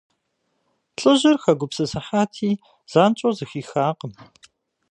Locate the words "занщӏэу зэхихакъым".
2.91-4.13